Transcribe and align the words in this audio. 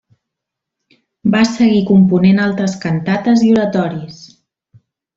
Va 1.35 1.41
seguir 1.51 1.83
component 1.91 2.41
altres 2.47 2.75
cantates 2.87 3.47
i 3.51 3.55
oratoris. 3.59 4.21